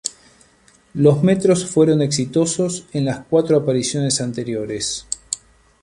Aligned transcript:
Los 0.95 1.21
Metros 1.21 1.67
fueron 1.67 2.01
exitosos 2.01 2.87
en 2.91 3.05
las 3.05 3.19
cuatros 3.29 3.61
apariciones 3.61 4.19
anteriores. 4.19 5.05